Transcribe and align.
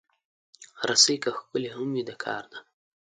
رسۍ 0.89 1.15
که 1.23 1.29
ښکلې 1.37 1.69
هم 1.75 1.89
وي، 1.93 2.03
د 2.09 2.11
کار 2.23 2.43
ده. 2.51 2.59